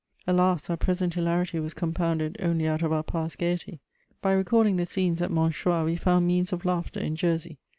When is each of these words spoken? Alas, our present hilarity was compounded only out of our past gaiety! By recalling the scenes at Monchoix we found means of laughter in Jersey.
Alas, 0.25 0.67
our 0.67 0.77
present 0.77 1.13
hilarity 1.13 1.59
was 1.59 1.75
compounded 1.75 2.35
only 2.39 2.65
out 2.67 2.81
of 2.81 2.91
our 2.91 3.03
past 3.03 3.37
gaiety! 3.37 3.79
By 4.19 4.31
recalling 4.33 4.77
the 4.77 4.85
scenes 4.87 5.21
at 5.21 5.29
Monchoix 5.29 5.85
we 5.85 5.95
found 5.95 6.25
means 6.25 6.51
of 6.51 6.65
laughter 6.65 6.99
in 6.99 7.15
Jersey. 7.15 7.59